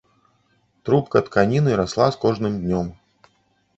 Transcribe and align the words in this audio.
Трубка 0.87 1.21
тканіны 1.29 1.77
расла 1.81 2.07
з 2.17 2.21
кожным 2.27 2.59
днём. 2.67 2.91